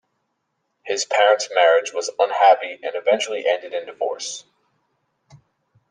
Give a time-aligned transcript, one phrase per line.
[0.81, 4.45] His parents' marriage was unhappy and eventually ended in divorce.